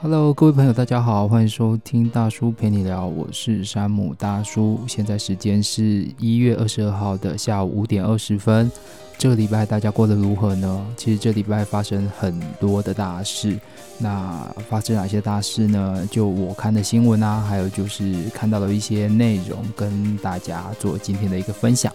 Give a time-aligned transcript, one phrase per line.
[0.00, 4.80] Hello，各位朋友，大家好，欢迎收听大叔陪你聊，我是山姆大叔。
[4.86, 8.70] 现在时间是一月二十二号的下午五点二十分。
[9.16, 10.86] 这个礼拜大家过得如何呢？
[10.96, 13.58] 其实这礼拜发生很多的大事。
[13.98, 16.06] 那发生哪些大事呢？
[16.10, 21.92] 就我看的新闻啊，还有就是看到了一些内容，跟大家做今天的一个分享。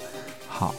[0.48, 0.74] 好，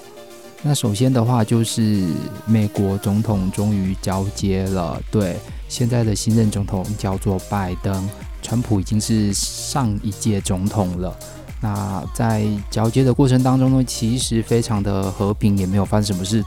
[0.62, 2.06] 那首先的话就是
[2.46, 5.36] 美国总统终于交接了，对。
[5.68, 8.08] 现在的新任总统叫做拜登，
[8.42, 11.16] 川普已经是上一届总统了。
[11.60, 16.44] 那在交接的过程当中呢，其实非常的和平，也没有发生什么事。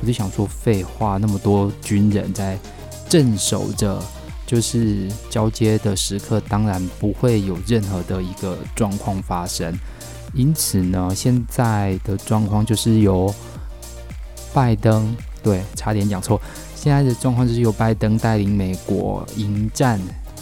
[0.00, 2.58] 我就想说，废话，那么多军人在
[3.08, 3.98] 镇守着，
[4.46, 9.72] 就是交接的时刻，当然不会有任何的一个状况发生。
[10.34, 13.34] 因此呢，现在的状况就是由
[14.52, 16.40] 拜登，对，差点讲错。
[16.74, 19.98] 现在的状况就是由拜登带领美国迎战，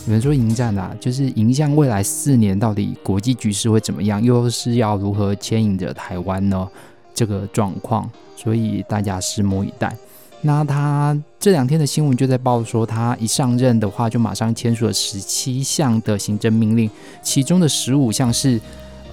[0.07, 6.69] 有人说迎战啊，就是迎向未来四年到底国际局势会怎么样，又是要如何牵引着台湾呢？
[7.15, 9.97] 这个状况，所以大家拭目以待。
[10.43, 16.91] 那他这两天的新闻就在报说，他一上任的话，就马上签署了十七项的行政命令，
[17.23, 18.61] 其中的十五项是，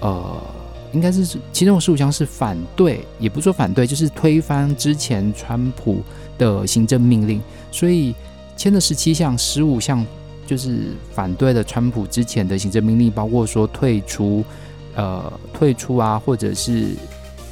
[0.00, 0.36] 呃。
[0.94, 6.02] 应该是其中十五项是反对，也不说反对，就是推翻之前川普
[6.38, 7.42] 的行政命令。
[7.72, 8.14] 所以
[8.56, 10.06] 签了十七项，十五项
[10.46, 14.44] 就是反对了川普之前的行政命令，包括说退出，
[14.94, 16.90] 呃，退出啊，或者是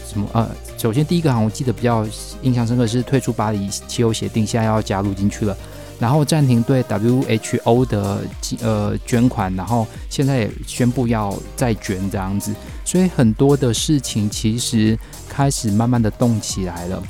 [0.07, 0.49] 什么呃，
[0.79, 2.07] 首先第一个哈，我记得比较
[2.43, 5.57] 印象深刻是退出巴黎气候协定，现在要加入进去了。
[6.03, 8.23] 然后暂停对 WHO 的
[8.61, 12.53] 呃捐款，然后现在也宣布要再捐这样子，
[12.85, 17.01] 所以很多的事情其实开始慢慢的动起来了。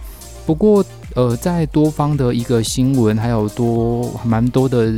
[0.44, 4.92] 不过呃，在多方的一个新闻，还有多蛮多的，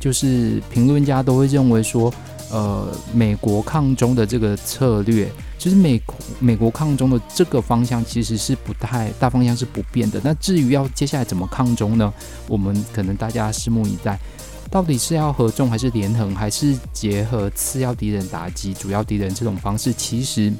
[0.00, 2.12] 就是评论家都会认为说，
[2.50, 5.30] 呃，美国抗中的这个策略。
[5.58, 6.00] 其实美
[6.38, 10.20] 美国抗中的这个方向其实是不太大方向是不变的。
[10.22, 12.12] 那至于要接下来怎么抗中呢？
[12.46, 14.18] 我们可能大家拭目以待。
[14.70, 19.92] 到底是要合纵还是连横，还是结合次要敌人打击主要敌人这种方式？
[19.92, 20.52] 其实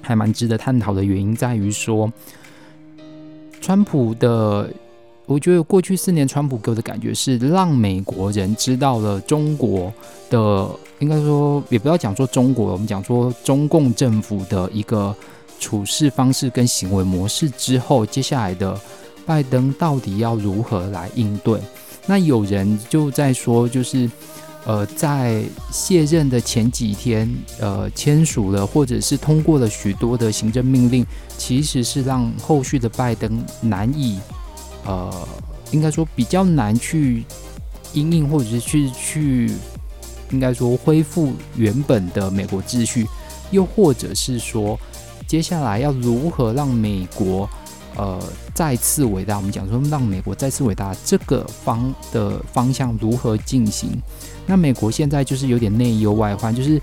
[0.00, 2.10] 还蛮值得探讨的原因在于说，
[3.60, 4.70] 川普的。
[5.28, 9.92] 我觉得过去四年，川普给我的感觉是让美国人知道了中国
[10.30, 15.14] 的，应该说也不要讲说中国，我们讲说中共政府的一个
[15.58, 18.78] 处事方式跟行为模式之后，接下来的
[19.26, 21.60] 拜登到底要如何来应对？
[22.06, 24.08] 那有人就在说，就是
[24.64, 27.28] 呃，在卸任的前几天，
[27.60, 31.04] 呃，签署了或者是通过了许多的行政命令，
[31.36, 34.18] 其实是让后续的拜登难以。
[34.84, 35.28] 呃，
[35.72, 37.24] 应该说比较难去
[37.92, 39.50] 因应，或者是去去，
[40.30, 43.06] 应该说恢复原本的美国秩序，
[43.50, 44.78] 又或者是说，
[45.26, 47.48] 接下来要如何让美国
[47.96, 48.18] 呃
[48.54, 49.36] 再次伟大？
[49.36, 53.90] 我们讲说让美国再次伟大，这个方的方向如何进行？
[54.46, 56.80] 那美国现在就是有点内忧外患，就是。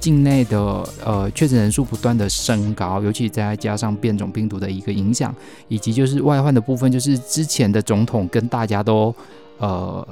[0.00, 5.34] 境内的呃确诊人数不断的升高，尤其再加上变种病毒的一个影响，
[5.66, 9.14] 以及就是外患的部分，就是之前的总统跟大家都
[9.56, 10.06] 呃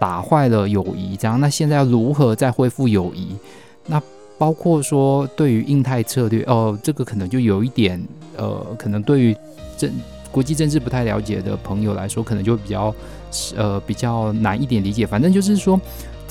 [0.00, 3.28] 打坏了友谊，这样那现在要如何再恢复友谊？
[3.86, 4.02] 那
[4.36, 8.02] 包括说对于印太策略哦、呃，这个可能就有一点
[8.36, 9.36] 呃，可能对于
[9.76, 9.92] 政
[10.32, 12.94] 国际政治不太了解的朋友来说，可能就比较
[13.54, 15.06] 呃比较难一点理解。
[15.06, 15.78] 反正就是说。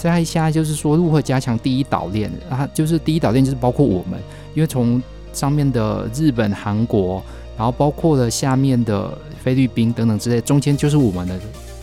[0.01, 2.65] 在下就是说，如何加强第一岛链啊？
[2.73, 4.17] 就是第一岛链就是包括我们，
[4.53, 5.03] 因为从
[5.33, 7.21] 上面的日本、韩国，
[7.57, 9.11] 然后包括了下面的
[9.43, 11.37] 菲律宾等等之类，中间就是我们的，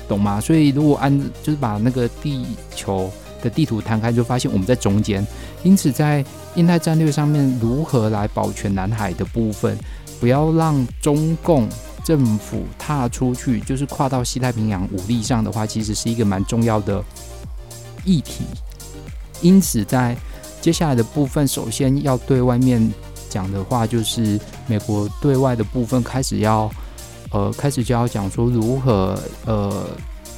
[0.08, 0.40] 懂吗？
[0.40, 2.44] 所以如果按就是把那个地
[2.74, 3.10] 球
[3.42, 5.26] 的地图摊开，就发现我们在中间。
[5.62, 6.24] 因此，在
[6.54, 9.76] 印太战略上面，如何来保全南海的部分，
[10.20, 11.68] 不要让中共
[12.04, 17.02] 政府踏出去，就是跨到西太平洋武力上的话，其实是一个蛮重要的。
[18.04, 18.44] 议题，
[19.40, 20.16] 因此在
[20.60, 22.88] 接下来的部分，首先要对外面
[23.28, 24.38] 讲的话，就是
[24.68, 26.70] 美国对外的部分开始要，
[27.30, 29.86] 呃，开始就要讲说如何，呃，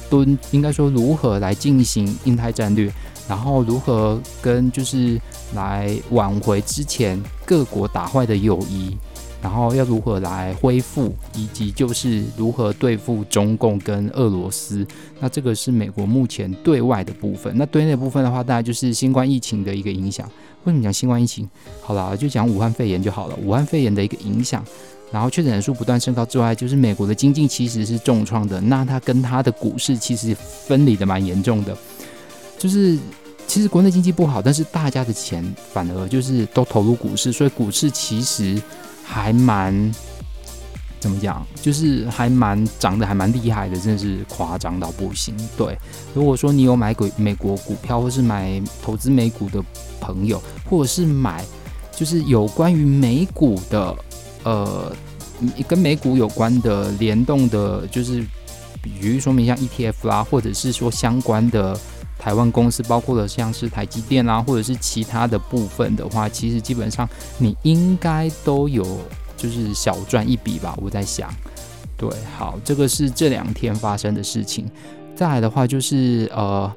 [0.09, 2.91] 蹲应该说如何来进行印太战略，
[3.27, 5.19] 然后如何跟就是
[5.53, 8.97] 来挽回之前各国打坏的友谊。
[9.41, 14.85] 然后要如何来恢复，以及就是如何对付中共跟俄罗斯，
[15.21, 17.49] 那这个是美国目前对外的部分。
[17.55, 20.29] 那对内部分的话，大概就是新冠疫情的一个影响。
[20.65, 21.49] 为什么讲新冠疫情？
[21.81, 23.35] 好了，就讲武汉肺炎就好了。
[23.41, 24.61] 武汉肺炎的一个影响，
[25.11, 28.61] 然后确诊人数不断升高之外，就是美国的经济其实是重创的。
[28.61, 30.35] 那它跟它的股市其实
[30.67, 31.75] 分离的蛮严重的。
[32.57, 32.97] 就是
[33.47, 38.61] 其实国内经济不好，但是大家的钱反而就是都投入股市，所以股市其实
[39.03, 39.91] 还蛮
[40.99, 45.33] 怎么讲，就是还蛮涨得还蛮厉害的，真的是夸张到不行。
[45.57, 45.75] 对，
[46.13, 49.63] 如果说你有买股美国股票，或是买投资美股的
[49.99, 50.39] 朋友，
[50.69, 51.43] 或者是买
[51.95, 53.95] 就是有关于美股的，
[54.43, 54.91] 呃，
[55.67, 58.23] 跟美股有关的联动的，就是。
[58.81, 61.77] 比如说明像 ETF 啦，或者是说相关的
[62.17, 67.05] 台湾公司，包括了像是台积电啦，或者是其他的部分的话，其实基本上
[67.37, 68.85] 你应该都有
[69.35, 70.73] 就是小赚一笔吧。
[70.81, 71.29] 我在想，
[71.97, 74.65] 对，好，这个是这两天发生的事情。
[75.13, 76.73] 再来的话就是呃，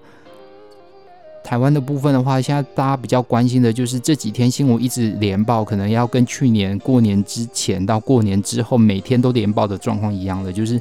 [1.45, 10.81] 台湾的部分的话，现在大家比较关心的就是这几天新闻一直连爆，可能要跟去年过年之前到过年之后每天都连爆的状况一样的，就是。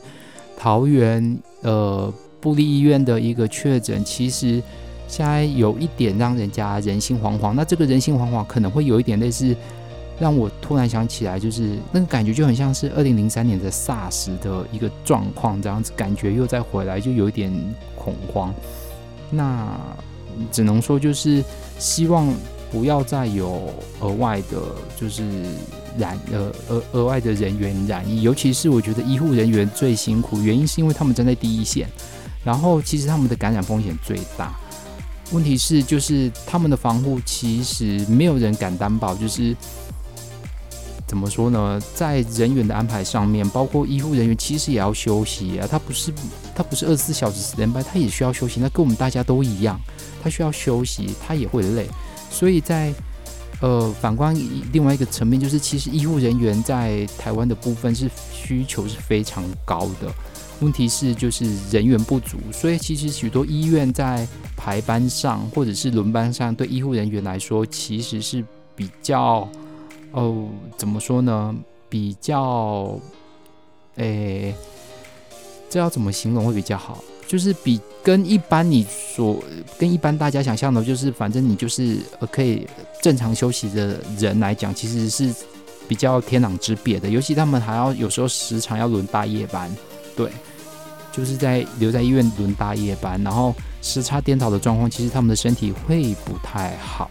[0.64, 4.62] 桃园呃布立医院的一个确诊，其实
[5.08, 7.54] 现在有一点让人家人心惶惶。
[7.54, 9.56] 那这个人心惶惶可能会有一点类似，
[10.20, 17.52] 让我突然想起来，就是那个感觉就很像是二零零三年的 SARS 的一个状况这样子，感觉又再回来，就有一点
[17.96, 18.54] 恐慌。
[19.32, 19.68] 那
[20.52, 21.44] 只能说就是
[21.80, 22.34] 希望
[22.72, 23.70] 不要再有
[24.00, 24.62] 额外的，
[25.00, 25.24] 就是。
[25.98, 31.86] 染呃额额外的人员染疫，尤其是我觉得医护人员最辛苦，原因是因为他们站在第一线，
[32.46, 34.58] 然后其实他们的感染风险最大。
[35.34, 39.54] 问题是就是他们的防护其实没有人敢担保，就是
[41.12, 41.78] 怎么说呢？
[41.94, 46.10] 在人员的安排上面，包括医护人员其实也要休息啊，他不是
[46.56, 49.78] 他不是二十四小时 standby，他也需要休息，那跟我们大家都一样，
[50.24, 51.86] 他需要休息，他也会累，
[52.30, 52.94] 所以在。
[53.64, 54.36] 呃，反观
[54.74, 60.12] 另外一个层面，就是其实医护人员在台湾的部分是需求是非常高的。
[60.62, 64.28] 问题是就是人员不足，所以其实许多医院在
[64.58, 68.44] 排班上或者是轮班上，对医护人员来说其实是
[68.76, 69.48] 比较，
[70.12, 70.48] 哦，
[70.78, 71.56] 怎么说呢？
[71.90, 72.98] 比较，
[73.96, 74.54] 诶，
[75.70, 77.04] 这要怎么形容会比较好？
[77.28, 79.42] 就是比跟一般你所
[79.78, 82.68] 跟一般大家想象的，就是反正你就是呃可以
[83.02, 85.34] 正常休息的人来讲，其实是
[85.88, 87.08] 比较天壤之别的。
[87.10, 89.74] 尤其他们还要有时候时常要轮大夜班，
[90.16, 90.30] 对，
[91.12, 97.10] 就是在留在医院轮大夜班，然后时差颠倒的状况，其实他们的身体会不太好，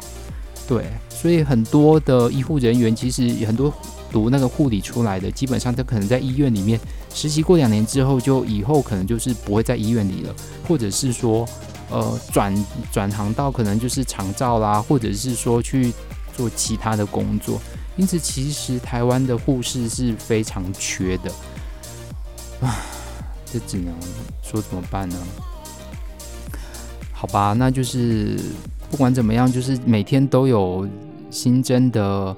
[0.68, 0.84] 对，
[1.20, 3.72] 所以很多的医护人员其实很多。
[4.12, 6.80] 读那个护理出来的，基本上他可能在医院里面
[7.14, 10.34] 实习过两年之后，就以后可能就是不会在医院里了，
[10.66, 11.48] 或者是说，
[11.90, 12.52] 呃，转
[12.90, 15.92] 转行到可能就是长照啦，或者是说去
[16.36, 17.60] 做其他的工作。
[17.96, 21.30] 因此，其实台湾的护士是非常缺的，
[22.66, 22.82] 啊，
[23.46, 23.94] 这只能
[24.42, 25.16] 说怎么办呢？
[27.12, 28.36] 好吧，那就是
[28.90, 30.84] 不管怎么样，就是每天都有
[31.30, 32.36] 新增的。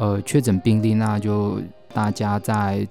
[0.00, 1.60] 呃，确诊病例，那就
[1.92, 2.86] 大家在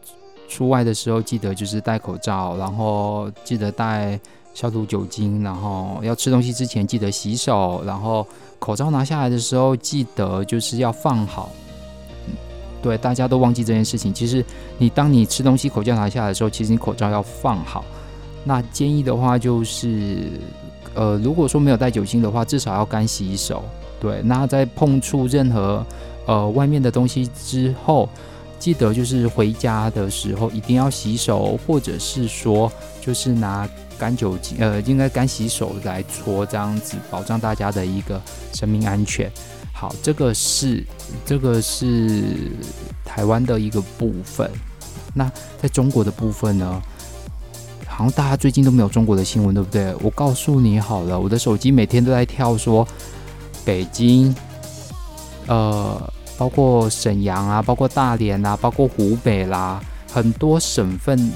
[0.50, 4.20] 出外的时候记得就是戴口罩，然后记得带
[4.54, 8.28] 消毒酒精，然后要吃东西之前记得洗手，然后
[8.60, 11.50] 口罩拿下来的时候记得就是要放好。
[12.82, 14.14] 对，大家都忘记这件事情。
[14.14, 14.44] 其实
[14.78, 17.86] 你当你吃东西口罩拿下来的时候，其实你口罩要放好。
[18.44, 20.30] 那建议的话就是，
[20.94, 23.64] 呃，如果说没有带酒精的话，至少要干洗手。
[24.00, 25.86] 对，那在碰触任何。
[26.26, 28.10] 呃，外面的东西之后，
[28.60, 33.66] 记得就是回家的时候一定要洗手，或者是说就是拿
[33.98, 38.22] 干酒精，呃，应该干洗手来搓，这样子保障大家的一个
[38.54, 39.32] 生命安全。
[39.72, 40.84] 好，这个是
[41.26, 42.22] 这个是
[43.06, 44.52] 台湾的一个部分。
[45.14, 46.82] 那在中国的部分呢？
[47.88, 49.96] 好像大家最近都没有中国的新闻，对不对？
[50.02, 52.86] 我告诉你好了，我的手机每天都在跳说
[53.68, 54.34] 北京，
[55.48, 56.14] 呃。
[56.40, 59.82] 包括沈阳啊，包括大连啊，包括湖北啦，
[60.14, 61.32] 很多省份，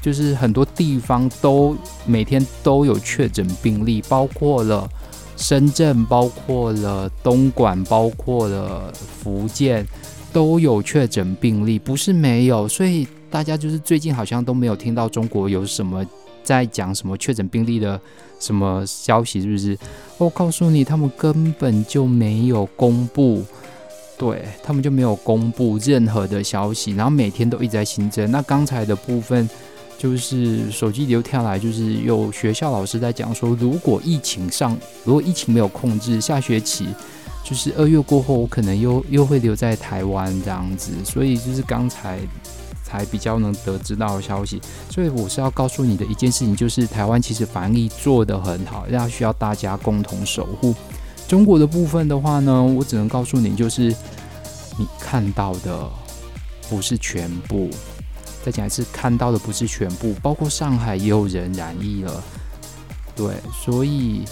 [0.00, 1.76] 就是很多地方都
[2.06, 4.88] 每天都有确诊病例，包括了
[5.36, 8.90] 深圳，包括了东莞，包括了
[9.22, 9.86] 福建，
[10.32, 12.66] 都有确诊病例，不是没有。
[12.66, 16.02] 所以大家就是最近好像都没有听到中国有什么
[16.42, 18.00] 在讲什么确诊病例的
[18.38, 19.78] 什么消息，是不是？
[20.18, 23.42] 我告诉你，他们根本就没有公布。
[24.18, 28.30] 对，他们就没有公布任何的消息，然后每天都一直在新增。
[28.30, 29.48] 那刚才的部分
[29.98, 36.86] 就是手机流跳来，就是有学校老师在讲说，如果疫情上，如果疫情没有控制，下学期
[37.42, 40.92] 就是二月过后，我可能又又会留在台湾这样子。
[41.04, 42.20] 所以就是刚才
[42.92, 44.60] 才比较能得知到消息。
[44.90, 50.74] 所以我是要告诉你的一件事情，就是台湾其实防疫做得很好，要需要大家共同守护。
[51.26, 53.94] 中国的部分的话呢，我只能告诉你，就是
[54.78, 55.88] 你看到的
[56.68, 57.70] 不是全部。
[58.44, 62.22] 再讲一次，看到的不是全部，包括上海也有人染疫了。
[63.14, 64.22] 对，所以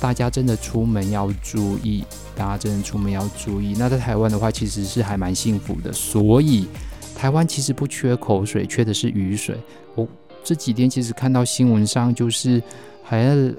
[0.00, 3.76] 大家真的出门要注意，大家真的出门要注意。
[3.78, 5.92] 那在台湾的话，其实是还蛮幸福的。
[5.92, 6.66] 所以
[7.14, 9.56] 台湾其实不缺口水，缺的是雨水。
[9.94, 10.06] 我
[10.42, 12.62] 这几天其实看到新闻上，就是
[13.02, 13.54] 还呃，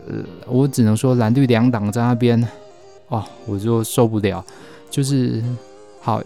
[0.48, 2.48] 我只能说蓝绿两党在那边，
[3.08, 4.46] 哦，我就受不了。
[4.90, 5.44] 就是
[6.02, 6.22] 好，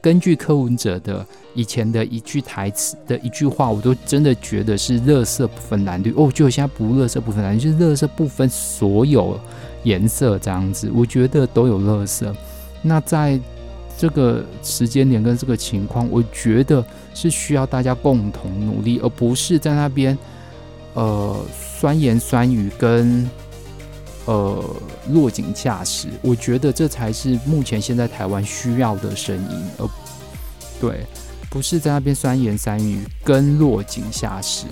[0.00, 1.26] 根据柯文哲的。
[1.52, 9.36] 以前的一句台词的一句话，我都真的觉得是“垃圾不分蓝绿”哦，就现在不“垃圾不分蓝绿”，就是“垃圾不分所有
[9.82, 10.88] 颜色”这样子。
[10.94, 12.32] 我觉得都有垃圾。
[12.82, 13.36] 那在
[14.00, 20.16] 这个时间点跟这个情况，我觉得是需要大家共同努力，而不是在那边
[20.94, 23.28] 呃酸言酸语跟
[24.24, 24.64] 呃
[25.10, 26.08] 落井下石。
[26.22, 29.64] 我觉得这才是目前现在台湾需要的声音。
[29.76, 29.86] 而
[30.80, 31.04] 对。
[31.50, 34.66] 不是在那边酸言酸语跟落井下石，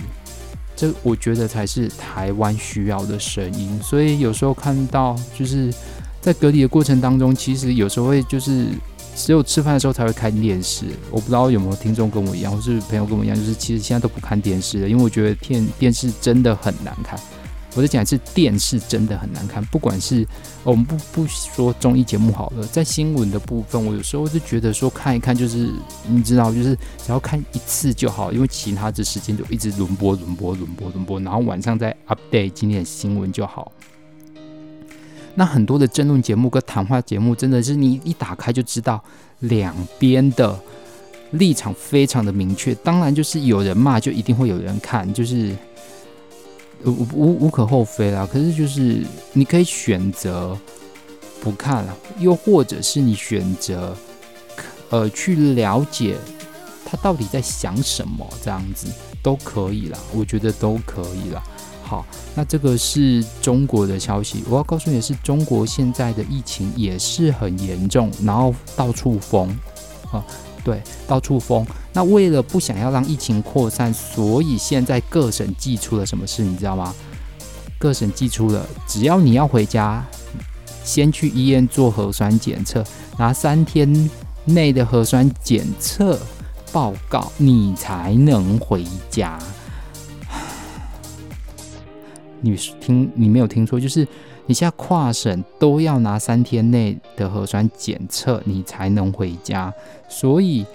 [0.77, 3.77] 这我觉得才是台湾需要的声音。
[3.83, 5.73] 所以有时候看到就是
[6.21, 8.67] 在隔离的过程当中，其实有时候会就是
[9.19, 10.85] 只有吃饭的时候才会看电视。
[11.11, 17.19] 我不知道有没有听众跟我一样，或是朋友跟我一样，就是其实现在都不看电视了，因为我觉得电电视真的很难看。
[17.75, 20.27] 我在讲是电视真的很难看，不管是
[20.63, 25.71] 我们不不说综艺节目好了，在新闻的部分，我有时候就觉得说看一看就是
[26.07, 33.71] 你知道，就是只要看一次就好，因为其他的时间就一直轮播轮播轮播轮播，然后晚上再 update 今天的新闻就好。
[35.39, 39.01] 那很多的争论节目跟谈话节目，真的是你一打开就知道
[39.39, 40.59] 两边的
[41.31, 45.55] 立场非常的明确，当然就是有人骂就一定会有人看，就是。
[46.85, 50.57] 无无无可厚非啦，可是就是你可以选择
[51.41, 53.93] 不看了，又或者是你选择
[54.89, 56.15] 呃去了解
[56.85, 58.87] 他到底在想什么，这样子
[59.21, 61.43] 都可以啦，我觉得都可以啦。
[61.89, 62.05] 好，
[62.35, 69.49] 那这个是中国的消息，我要告诉你的是，中国现在的疫情也是很严重，然后到处封
[70.11, 70.23] 啊。
[70.63, 71.65] 对，到处封。
[71.93, 76.93] 那为了不想要让疫情扩散，所以现在各省寄出了什么事，你知道吗？
[77.79, 80.05] 各省寄出了，只要你要回家，
[80.83, 82.83] 先去医院做核酸检测，
[83.17, 84.09] 拿三天
[84.45, 86.19] 内的核酸检测
[86.71, 89.39] 报告，你才能回家。
[92.41, 94.07] 你听，你没有听错，就是。
[94.45, 99.71] 你现在跨省都要拿三天内的核酸检测，你才能回家。
[100.09, 100.65] 所以，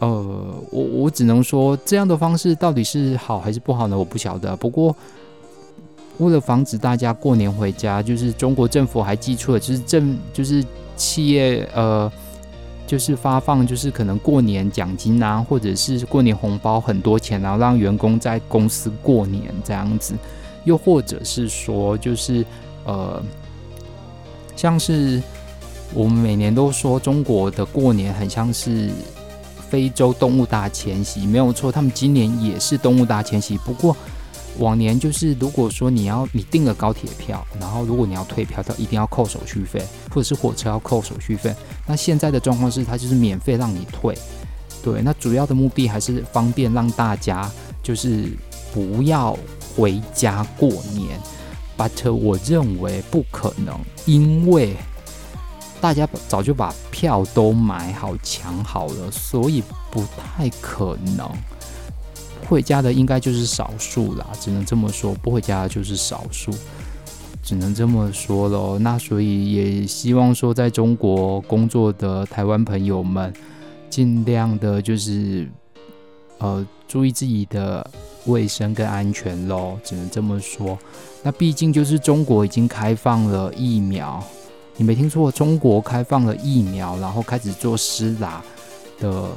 [0.00, 3.96] 呃，我我只能说这样的方式到底是好还是不好呢？
[3.96, 4.54] 我不晓得。
[4.54, 4.94] 不过，
[6.18, 10.62] 为了防止大家过年回家，就是中国政府还寄出了，就是政就是
[10.94, 12.12] 企业呃，
[12.86, 20.14] 就是发放就是可能过年奖金啊，或者是过年红包很多钱，然后让员工在公司过年这样子。
[20.64, 22.44] 又或者是说，就是
[22.84, 23.20] 呃，
[24.54, 25.20] 像是
[25.92, 28.88] 我们每年都说中国的过年很像是
[29.68, 33.58] 非洲动物大迁徙，没有错，他们今年也是动物大迁徙。
[33.58, 33.96] 不过
[34.58, 41.54] 往年就是，如果说你要你订了高铁票，然后如果你要退票，它一定要扣手续费，或者是火车要扣手续费。
[41.86, 44.16] 那现在的状况是，它就是免费让你退。
[44.82, 47.50] 对，那主要的目的还是方便让大家
[47.82, 48.28] 就是
[48.72, 49.36] 不要。
[49.74, 51.18] 回家过年
[51.78, 54.76] ，but 我认为不可能，因为
[55.80, 61.26] 大家早就把票都买好抢好了，所以不太可能。
[62.46, 66.50] 回家的应该就是少数啦，只能这么说，不回家的就是少数，
[67.42, 68.78] 只能这么说喽。
[68.78, 73.32] 那所以也希望说，在中国工作的台湾朋友们，
[73.88, 75.48] 尽量的就是
[76.38, 77.88] 呃注意自己的。
[78.26, 80.78] 卫生跟安全喽，只能这么说。
[81.24, 84.22] 那毕竟就是中国已经开放了疫苗，
[84.76, 88.40] 你没听错，中国开放了疫苗，然后开始做施打
[89.02, 89.28] 的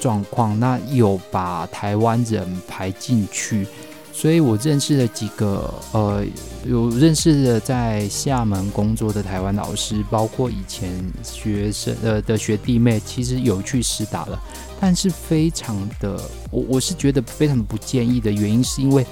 [0.00, 3.66] 状况，那有把台湾人排进去。
[4.10, 6.24] 所以我认识了几个，呃，
[6.66, 10.90] 有认识的在厦门工作的台湾老师，包括以前
[11.22, 14.36] 学生呃的学弟妹，其实有去实打了，
[14.80, 16.20] 但是非常的，
[16.50, 19.06] 我我是觉得非常不建议的原因，是因为，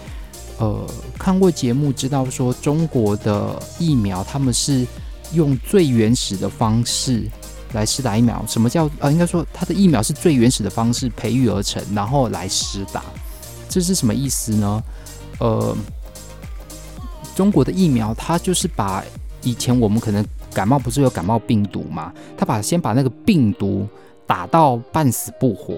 [0.59, 0.85] 呃，
[1.17, 4.85] 看过节目知道说中国的疫苗他们是
[5.35, 7.23] 用最原始的方式
[7.77, 8.45] 来施打疫苗。
[8.49, 13.05] 什么叫呃，应该说它的疫苗是最原始的方式培育而成，然后来施打，
[13.69, 14.83] 这是什么意思呢？
[15.39, 15.77] 呃，
[17.37, 19.05] 中国的疫苗它就是把
[19.43, 23.87] 以前我们可能感冒不是有感冒病毒嘛，它把先把那个病毒
[24.27, 25.77] 打到半死不活。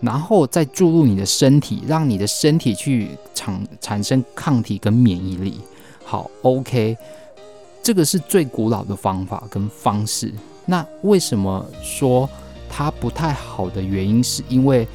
[0.00, 5.60] 然后再注入你的身体，让你的身体去产产生抗体跟免疫力。
[6.06, 6.96] 好，OK，
[7.82, 10.32] 这个是最古老的方法跟方式。
[10.70, 12.30] 那为什么说
[12.68, 14.86] 它不太好的原因，是因为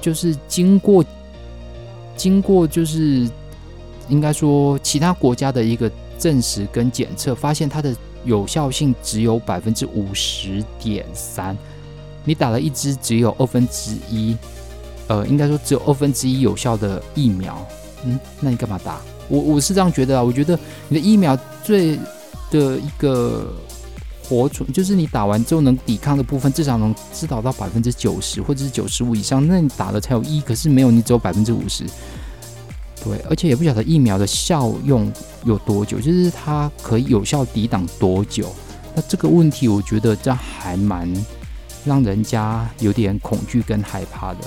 [0.00, 1.04] 就是经过
[2.16, 3.28] 经过就是
[4.08, 11.54] 应该说其他国家的一个证实跟检测，发现它的有效性只有百分之五十点三。
[12.24, 14.34] 你打了一支只有二分之一，
[15.08, 17.58] 呃，应该说只有二分之一有效的疫苗，
[18.04, 18.98] 嗯，那你干嘛打？
[19.28, 21.98] 我我是这样觉得啊，我觉得你的疫苗最
[22.50, 23.52] 的一个
[24.32, 30.40] 活存，就是你打完之后能抵抗的部分，至少能至少到百分之九十或者是九十五以上，那你打了才有意义。
[30.40, 31.84] 可是没有，你只有百分之五十，
[33.04, 35.12] 对，而且也不晓得疫苗的效用
[35.44, 38.52] 有多久，就是它可以有效抵挡多久。
[38.94, 41.12] 那这个问题，我觉得这还蛮。
[41.84, 44.38] 让人家有点恐惧跟害怕的，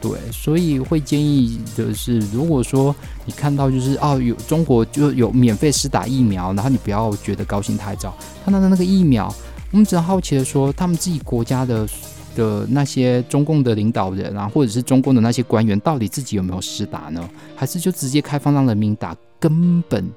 [0.00, 9.32] 对，所以会建议的是，如果说你看到就是哦，有中国就有免费施打疫苗，然后你不要觉得高兴太早，看到的那个疫苗，
[9.72, 11.88] 我们只好奇的说，他们自己国家的
[12.36, 17.28] 的那些中共的领导人啊，或者是中共的那些官员，到底自己有没有施打呢？
[17.56, 20.08] 还是就直接开放让人民打，根本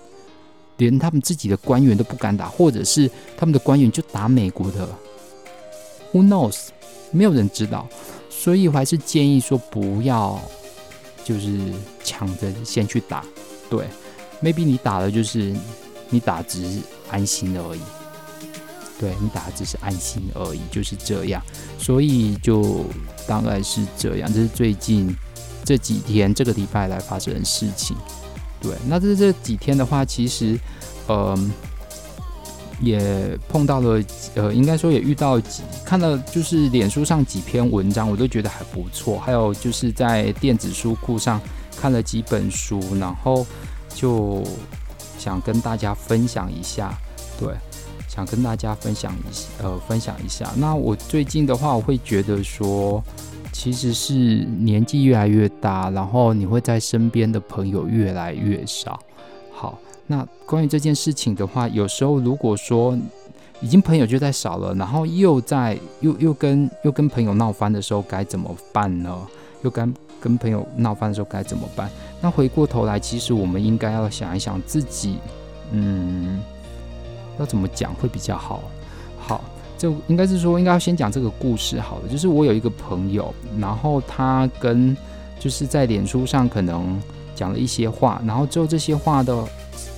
[0.77, 4.87] 连他们自己的官员都不敢打，或者是他们的官员就打美国的
[6.13, 6.67] ？Who knows？
[7.11, 7.89] 没有人知道，
[8.41, 10.41] 所以我还是建议说不要，
[11.23, 11.59] 就是
[12.03, 13.23] 抢着先去打。
[13.69, 13.85] 对
[14.41, 15.55] ，maybe 你打的就是
[16.09, 16.79] 你打只是
[17.11, 17.81] 安心而已。
[18.99, 21.39] 对，你打只是安心而已，就是这样。
[21.77, 22.83] 所以就
[23.27, 25.15] 大概是这样，这是最近
[25.63, 27.95] 这几天这个礼拜来发生的事情。
[28.59, 30.59] 对，那这这几天的话，其实，
[31.07, 31.51] 嗯、
[32.81, 34.03] 也碰到了，
[34.35, 39.19] 呃，应该说也遇到几，看到就是脸书上几篇文章，我都觉得还不错。
[39.19, 41.39] 还有就是在电子书库上
[41.77, 43.45] 看了几本书，然后
[43.93, 44.43] 就
[45.17, 46.91] 想跟大家分享一下，
[47.39, 47.53] 对，
[48.07, 50.51] 想跟大家分享一下，呃，分享一下。
[50.55, 53.03] 那我最近的话，我会觉得说，
[53.51, 54.13] 其实是
[54.59, 58.99] 年纪越来越大，然后你会在身边的朋友越来越少。
[60.07, 62.97] 那关于这件事情的话，有时候如果说
[63.61, 69.15] 已经朋友就在少了，然后又在又又跟又跟朋友闹翻的时候，该怎么办呢？
[69.63, 71.89] 又跟跟朋友闹翻的时候该怎么办？
[72.19, 75.17] 那回过头来，其实我们应该要想一想自己，
[75.71, 76.41] 嗯，
[77.39, 78.63] 要怎么讲会比较好？
[79.19, 79.43] 好，
[79.77, 82.09] 就应该是说，应该要先讲这个故事好了。
[82.09, 84.97] 就是我有一个朋友，然后他跟
[85.39, 86.99] 就是在脸书上可能
[87.35, 89.47] 讲了一些话，然后之后这些话的。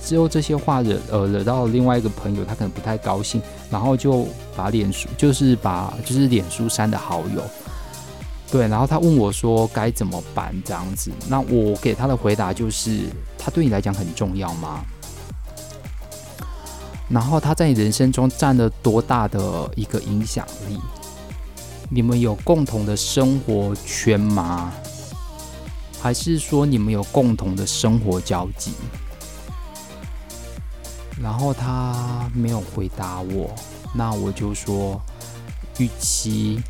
[0.04, 3.40] 之后这些话惹呃惹到另外一个朋友，他可能不太高兴，
[3.70, 7.42] 然后就把脸书就是把就是脸书删的好友，
[8.50, 13.06] 对，然后他问我说该怎么办这样子，那我给他的回答就是
[13.38, 14.84] 他对你来讲很重要吗？
[17.08, 20.78] 然后他在你人生中占了多大的一个影响力？
[21.90, 24.72] 你们有共同的生活圈吗？
[26.00, 28.72] 还是说你们有共同的生活交集？
[31.20, 33.50] 然后他没有回答我，
[33.94, 35.00] 那我就说，
[35.78, 36.60] 与其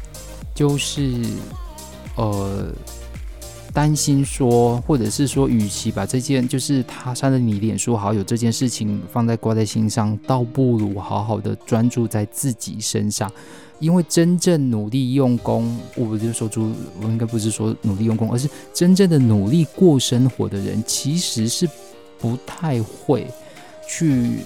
[0.54, 1.24] 就是
[2.16, 2.70] 呃
[3.72, 13.33] 担心说，或者是说，与其把这件就是他删了你脸书好友这件事情放在挂在心上，倒不如好好的专注在自己身上，
[13.80, 21.68] 因为真正努力用功，我不是说出，我应该不是说努力用功，而是真正的努力过生活的人，其实是
[22.18, 23.26] 不太会。
[23.88, 24.38] 去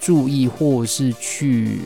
[0.00, 1.80] 注意，或是去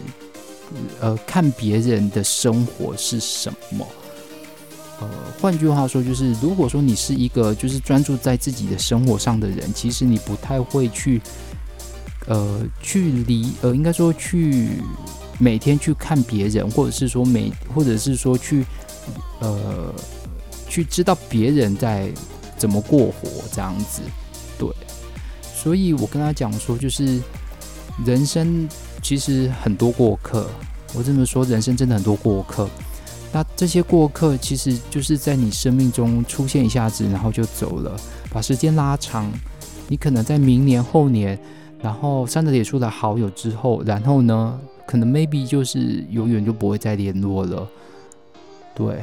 [1.01, 3.87] 呃看别人的生活是什么？
[5.01, 5.09] 呃，
[5.41, 11.21] 换句话说，就是如果说你是一个就是专注在自己的生活上的人，其实你不太会去
[12.27, 14.71] 呃去离呃，应该说去
[15.39, 18.65] 每天去看别人，或者是说每或者是说去
[19.39, 19.95] 呃
[20.69, 22.11] 去知道别人在
[22.57, 24.03] 怎么过活这样子，
[24.59, 24.69] 对。
[25.61, 27.21] 所以我跟他讲说，就是
[28.07, 28.69] 人生
[29.03, 30.49] 其实很多过客。
[30.95, 32.69] 我这么说，人生真的很多过客。
[33.33, 37.99] 那这些过客其实就是在你生命中出现一下子，然后就走了。
[38.33, 39.31] 把时间拉长，
[39.89, 41.37] 你可能在明年、后年，
[41.83, 47.69] 然后删了脸书的好友之后，然后呢，可能 maybe 就是永远就不会再联络了。
[48.75, 49.03] 对，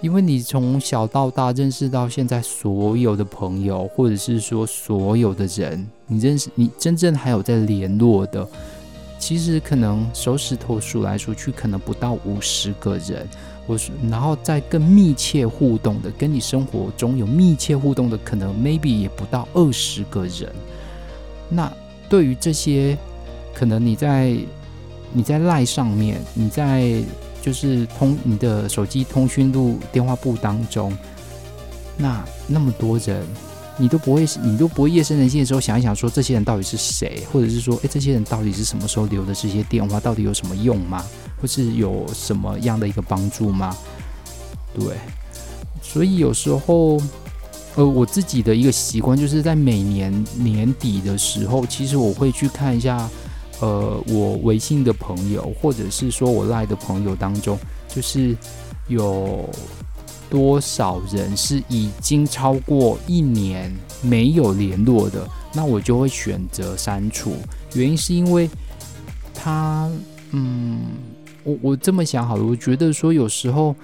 [0.00, 8.46] 因为你从小到大认识到现在所有的朋友，或者是说所有的人，你认识你真正还有在联络的，
[9.18, 13.26] 其实可能手指头数来数去，可能不到五十个人。
[13.66, 20.50] 或是然后再更密切互动的，跟你生活中有密切互动的，可能 maybe 也不到二十个人。
[21.50, 21.70] 那
[22.08, 22.96] 对于这些，
[23.52, 24.34] 可能你在
[25.12, 27.02] 你在赖上面，你在
[27.40, 30.96] 就是通你的手机通讯录电话簿当中，
[31.96, 33.24] 那那么多人，
[33.76, 41.04] 你都不会，你都不会夜深人静的时候想一想，说这些人到底是谁，或者是说，诶，这些人到底是什么时候留的这些电话，到底有什么用吗？
[41.40, 43.76] 或是有什么样的一个帮助吗？
[44.74, 44.96] 对，
[45.80, 47.00] 所以有时候，
[47.76, 53.08] 呃，我自己的一个习惯就是在每年年底的时候，其实我会去看一下，
[53.60, 58.36] 呃，我微信的朋友，或者是说我赖的朋友当中，就是
[58.86, 59.48] 有
[60.30, 67.32] 多少人是已经超过一年没有联络的，那我就会选择删除。
[67.74, 68.48] 原因是因为
[69.34, 69.90] 他，
[70.32, 70.80] 嗯。
[71.44, 73.74] 我我这么想好了，我觉得说有时候，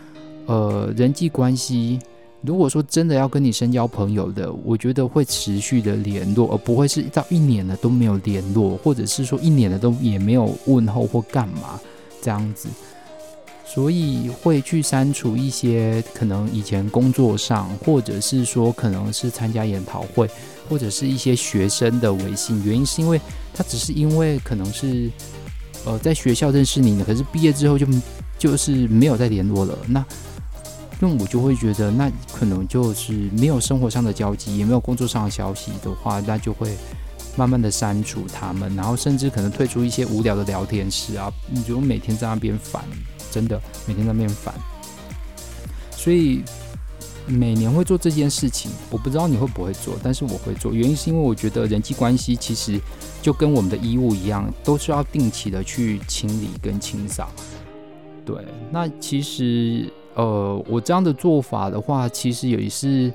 [0.45, 1.99] 呃，人际关系，
[2.47, 11.81] 如果说真的要跟你深交朋友的，我觉得会持续的联络，而不会是到一年了都没有联络，或者是说一年了都也没有问候或干嘛
[12.21, 12.69] 这样子，
[13.65, 20.29] 所以会去删除一些可能以前工作上，或者是说可能是参加研讨会，
[20.69, 23.19] 或者是一些学生的微信，原因是因为
[23.55, 25.11] 他只是因为可能是。
[25.87, 27.87] 呃，在学校认识你呢，可是毕业之后就
[28.39, 29.79] 就是没有再联络了。
[29.87, 30.03] 那
[31.01, 36.77] 那我就会觉得，那可能就是没有生活上的交集，也没有工作上的消息的话，那就会
[37.37, 42.83] 慢慢的删除他们，然后甚至可能退出一些无聊的聊天室啊，你就每天在那边烦，
[43.31, 44.55] 真的每天在那边烦。
[45.91, 46.43] 所以
[47.27, 52.81] 每年会做这件事情，我不知道你会不会做，但是我会做，原因是因为我觉得人际关系其实。
[53.25, 57.31] 就跟我们的衣物一样，都是要定期的去清理跟清扫。
[58.23, 58.37] 对，
[58.71, 63.13] 那其实呃，我这样的做法的话，其实也是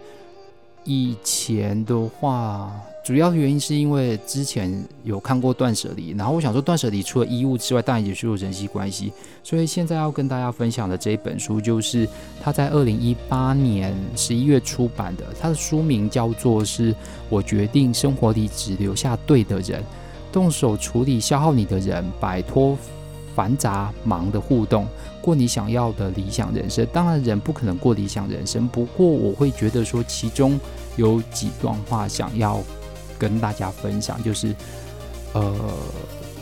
[0.84, 2.72] 以前的话，
[3.06, 9.12] 主要原因是因为之前有看过断舍离，然后我想说断舍离除了衣物之外，当然也是有人际关系，
[9.44, 12.08] 所以现在要跟大家分享的这一本书，就是
[12.42, 16.94] 他在二零一八年十一月出版的，它的书名叫做是
[17.30, 19.82] 《我决定生活里只留下对的人》。
[20.32, 22.78] 动手处理消耗你的人，摆脱
[23.34, 24.86] 繁杂忙的互动，
[25.30, 26.84] 过你想要的理想人生。
[26.92, 30.60] 当然，人不可能过理想人生，不过我会觉得说，其中
[30.96, 32.60] 有几段话想要
[33.20, 34.56] 跟大家分享，就是，
[35.34, 35.56] 呃，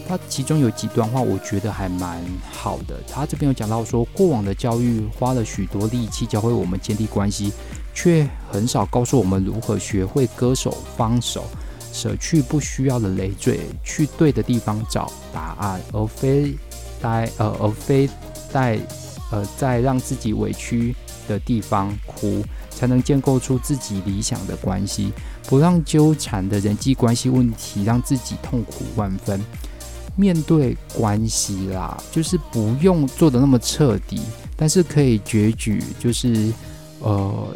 [0.07, 2.95] 他其中有几段话，我觉得还蛮好的。
[3.11, 7.51] 他这边有讲到说，过往的教育花了许多力气教会我们建立关系，
[7.93, 11.43] 却很少告诉我们如何学会割手放手。
[11.91, 16.55] 舍去不需要的累赘，去对的地方找答案，而非
[17.01, 18.07] 待呃，而非
[18.51, 18.79] 在
[19.31, 20.95] 呃，在让自己委屈
[21.27, 25.11] 的地方哭，才能建构出自己理想的关系。
[25.47, 29.39] 不让纠缠的人际关系问题让自己痛苦万分。
[30.15, 34.21] 面对关系啦，就是不用做的那么彻底，
[34.55, 36.51] 但是可以攫取，就是
[36.99, 37.55] 呃，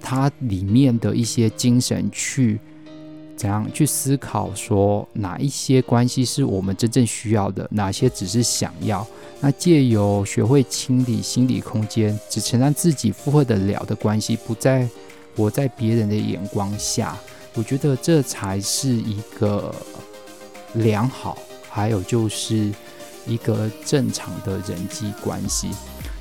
[0.00, 2.60] 它里面的一些精神去。
[3.36, 4.54] 怎样去思考？
[4.54, 9.06] 说哪一些关系是我们真正需要的，哪些只是想要？
[9.40, 14.88] 那借由学会清理心理空间，只承担自己负荷得了的关系，不再
[15.36, 17.16] 活在别人的眼光下。
[17.54, 19.74] 我觉得这才是一个
[20.74, 21.36] 良好，
[21.68, 22.72] 还有就是
[23.26, 25.68] 一个正常的人际关系。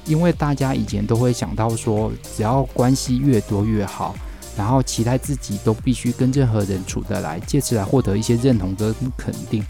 [0.06, 4.15] 因为大家以前都会想到说，只要关系越多越好。
[4.57, 9.63] 然后期待自己都必须跟任何人处得来，借此来获得一些认同跟肯定。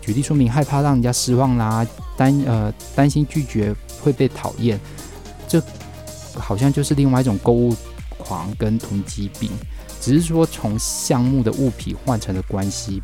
[0.00, 4.80] 举例说明，害怕让人家失望啦，担呃担心拒绝会被讨厌，
[5.46, 5.62] 这
[6.34, 7.74] 好像就是另外一种购物
[8.16, 9.50] 狂跟囤积病，
[10.00, 13.02] 只是说从项目的物品换成了关系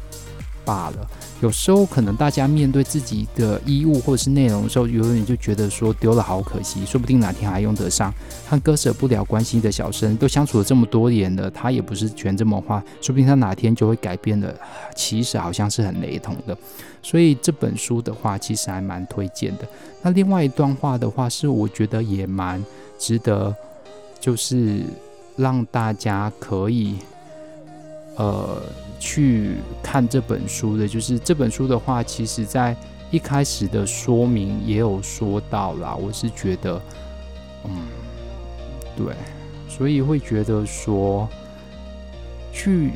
[0.64, 1.10] 罢了。
[1.40, 8.12] 有时候可能大家面对自己的衣物或者是内容的时候，有人就觉得说丢了好可惜，说不定哪天还用得上。
[8.48, 14.54] 和割舍不了关系的小生都相处了这么多年了，他也不是全这么画，说不定他哪天就会改变了。
[14.96, 16.56] 其实好像是很雷同的，
[17.02, 19.66] 所以这本书的话其实还蛮推荐的。
[20.02, 22.64] 那另外一段话的话是我觉得也蛮
[22.98, 23.54] 值得，
[24.20, 24.82] 就是
[25.36, 26.96] 让大家可以
[28.16, 28.62] 呃。
[29.06, 32.74] 去看这本书的，就是这本书的话，其实在
[33.10, 36.80] 一开始的说明也有说到啦，我是觉得，
[37.64, 37.70] 嗯，
[38.96, 39.14] 对，
[39.68, 41.28] 所以会觉得说，
[42.50, 42.92] 去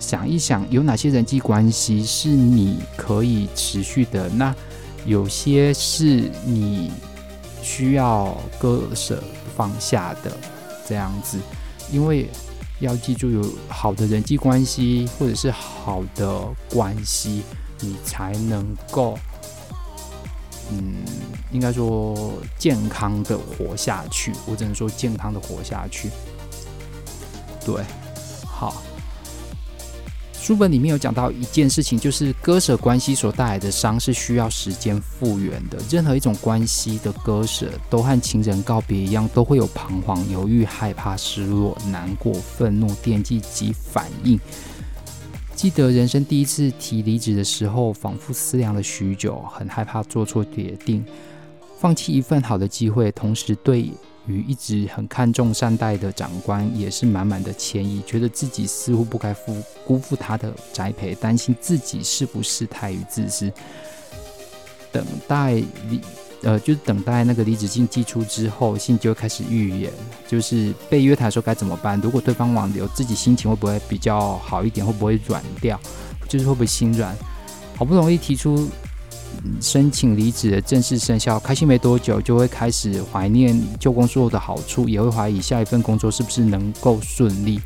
[0.00, 4.52] 想一想有哪些人际关系是你可以持续的，那
[5.06, 6.90] 有些是你
[7.62, 9.22] 需要割舍
[9.54, 10.36] 放下的
[10.84, 11.38] 这样子，
[11.92, 12.28] 因为。
[12.82, 17.42] 要记住，有好的人际关系，或者是好的关系，
[17.80, 19.16] 你才能够，
[20.70, 21.04] 嗯，
[21.52, 24.32] 应该说健康的活下去。
[24.46, 26.10] 我只能说健康的活下去。
[27.64, 27.84] 对，
[28.44, 28.82] 好。
[30.42, 35.78] 书本里面有讲到一件事情，就是割舍关系所带来的伤是需要时间复原的。
[35.88, 44.36] 任何一种关系的割舍，都和情人告别一样，都会有彷徨、犹豫、害怕、失落、难过、愤怒、惦记及反应。
[45.54, 51.04] 记得人生第一次提离职的时候，仿佛思量了许久，很害怕做错决定，
[51.78, 53.92] 放弃一份好的机会，同时对。
[54.26, 63.52] 与一直很看重善待的长官也是满满的歉意，觉得自己似乎不该负辜负他的栽培，担心自己是不是太于自私。
[64.92, 65.54] 等待
[65.88, 66.00] 离
[66.42, 69.92] 呃，就是等待那个离职信寄出之后，信就开始预言，
[70.28, 72.00] 就是被约谈的时候该怎么办？
[72.00, 74.84] 如果对方挽留，自己心情会不会比较好一点？
[74.84, 75.80] 会不会软掉？
[76.28, 77.16] 就是会不会心软？
[77.76, 78.68] 好不容易提出。
[79.60, 87.60] 申请离职的正式生效，开心没多久，就会开始怀念旧工作的好处，也会怀疑下一份工作是不是能够顺利。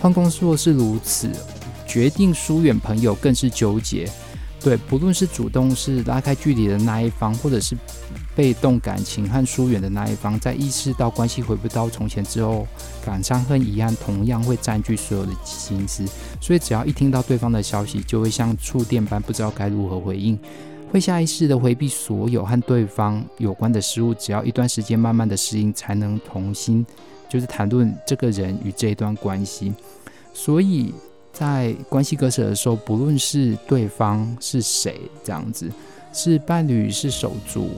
[0.00, 1.30] 换工作是如此，
[1.86, 4.08] 决定疏远朋友更是纠结。
[4.60, 7.76] 对，不论是主动是拉开距离的那一方，或者是
[8.34, 12.66] 被动感情和疏远的那一方，在意识到关系回不到从前之后，
[13.04, 16.04] 感伤和遗憾同样会占据所有的心思。
[16.40, 20.36] 所以，只要一听到对方的消息，就会像触电般，不知道该如何回应。
[20.90, 26.84] 会下意识的回避所有和对方有关的事物，只要一段时间慢慢的适应，才能重新
[27.28, 29.72] 就是谈论这个人与这一段关系。
[30.32, 30.94] 所以
[31.32, 35.70] 在关系割舍的时候，不论是对方是谁，这样子
[36.12, 37.70] 是伴侣、是手足，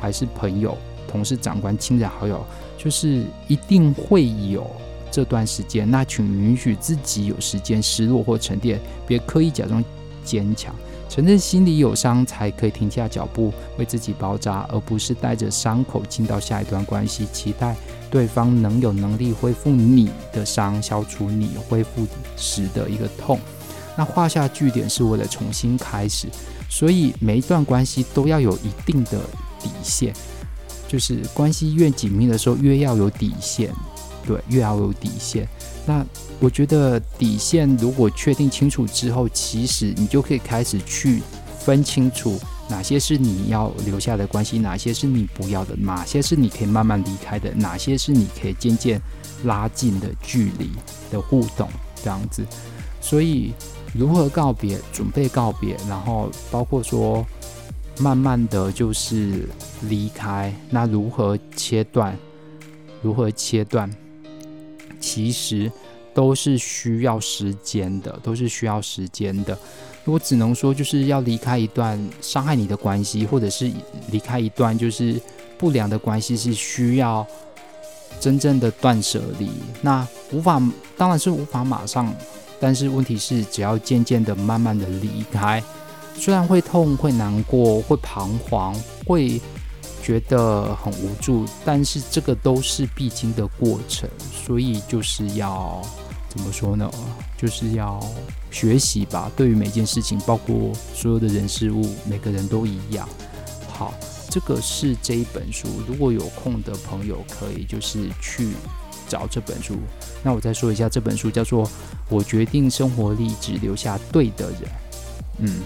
[0.00, 0.76] 还是朋友、
[1.08, 2.44] 同事、长官、亲人、好友，
[2.76, 4.70] 就是一定会有
[5.10, 5.90] 这段时间。
[5.90, 9.82] 那请允许自己有时间失落或沉淀，别刻意假装
[10.22, 10.74] 坚强。
[11.10, 17.74] 承认心里有伤，才可以停下脚步，为自己包扎，而不是带着伤口进到下一段关系，期待
[18.08, 23.40] 对方能有能力恢复你的伤，消除你恢复时的一个痛。
[23.96, 26.28] 那画下句点是为了重新开始，
[26.68, 29.18] 所以每一段关系都要有一定的
[29.60, 30.14] 底线，
[30.86, 33.74] 就是关系越紧密的时候，越要有底线，
[34.26, 35.48] 对，越要有底线。
[35.86, 36.04] 那
[36.38, 41.22] 我觉得底线如果确定清楚之后，其实你就可以开始去
[41.58, 49.00] 分清楚哪些是你要留下的关系，哪些是你不要的，哪些是你可以慢慢离开的，哪些是你可以渐渐
[49.44, 50.70] 拉近的距离
[51.10, 51.68] 的互动，
[52.02, 52.44] 这样子。
[53.00, 53.52] 所以
[53.94, 57.26] 如何告别，准备告别，然后包括说
[57.98, 59.48] 慢慢的就是
[59.88, 62.16] 离开，那如何切断？
[63.02, 63.90] 如何切断？
[65.00, 65.72] 其实
[66.14, 69.58] 都是需要时间的，都是需要时间的。
[70.04, 73.70] 我只能说，就是要离开一段伤害你的关系，或者是
[74.10, 75.20] 离开一段就是
[75.56, 77.26] 不良的关系，是需要
[78.20, 79.48] 真正的断舍离。
[79.80, 80.60] 那无法，
[80.96, 82.14] 当然是无法马上，
[82.60, 85.62] 但是问题是，只要渐渐的、慢慢的离开，
[86.16, 88.74] 虽然会痛、会难过、会彷徨、
[89.06, 89.40] 会。
[90.02, 95.80] 觉得很无助，但是这个都是必经的过程，所以就是要
[96.28, 96.90] 怎么说呢？
[97.36, 98.00] 就是要
[98.50, 99.30] 学习吧。
[99.36, 103.08] 对于每件事情，包括所有的人事物，每个人都一样。
[103.68, 103.94] 好，
[104.28, 105.68] 这个是这一本书。
[105.86, 108.52] 如果有空的朋友，可以就是去
[109.08, 109.76] 找这本书。
[110.22, 111.66] 那我再说一下，这本书叫做
[112.08, 114.60] 《我决定生活力只留下对的人》。
[115.38, 115.60] 嗯，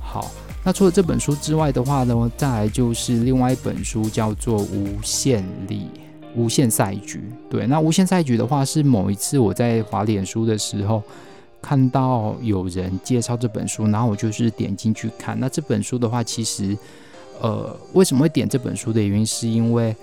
[0.00, 0.30] 好。
[0.66, 5.86] 那除了这本书之外的话呢，再来就是另外一本书，叫做《无限力
[6.34, 7.18] 无限赛局》。
[7.48, 11.00] 对，那《无限赛局》的话，是某一次我在滑脸书的时候
[11.62, 15.38] 看到有人介绍这本书，然后我就是点进去看。
[15.38, 16.76] 那这本书的话，其实
[17.40, 19.94] 呃，为什么会点这本书的原因，是因为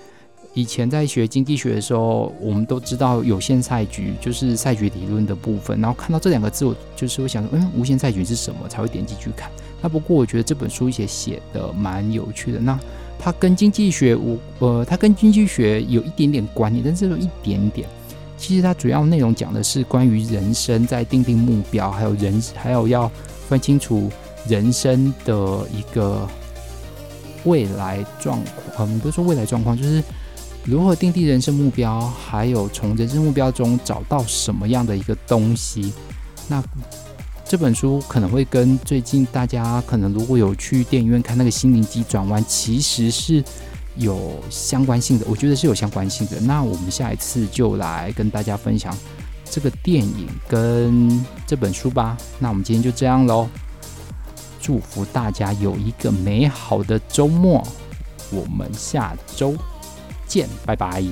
[0.53, 8.65] 以前在学经济学的时候，我们都知道有限赛局就是赛局理论的部分，然后看到这两个字，我就是会想，嗯，无限赛局是什么？
[8.69, 9.51] 才会点进去看。
[9.83, 12.59] 那不过我觉得这本书也写的蛮有趣的。
[12.59, 12.79] 那
[13.19, 17.87] 它跟经济学无呃，它跟经济学有一点点关联，但是有一点点。
[18.37, 23.09] 其实它主要内容讲的是关于人生在定定目标，还有人还有要
[23.47, 24.09] 分清楚
[24.47, 26.27] 人生的一个
[27.45, 28.41] 未来状
[28.75, 30.03] 况，嗯，不是说未来状况，就是
[30.65, 35.93] 如何定定人生目标，还有从人生目标中找到什么样的一个东西。
[36.49, 36.61] 那
[37.45, 43.43] 这本书可能会跟最近大家可能如果有去电影院看那个《心灵急转弯》，其实是
[43.95, 46.39] 有相关性的，我觉得是有相关性的。
[46.39, 48.95] 那我们下一次就来跟大家分享
[49.45, 52.17] 这个电影跟这本书吧。
[52.39, 53.47] 那我们今天就这样喽。
[54.59, 57.61] 祝福大家有一个美好的周末，
[58.31, 59.53] 我们下周
[60.25, 61.03] 见，拜拜。